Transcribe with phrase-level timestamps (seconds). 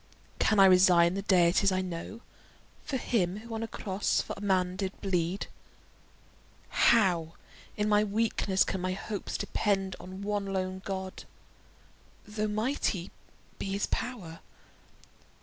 [0.39, 2.21] Can I resign the deities I know
[2.83, 5.45] For him who on a cross for man did bleed?
[6.69, 7.33] How
[7.77, 11.25] in my weakness can my hopes depend On one lone God,
[12.25, 13.11] though mighty
[13.59, 14.39] be his pow'r?